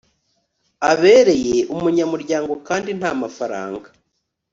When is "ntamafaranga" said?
2.99-3.87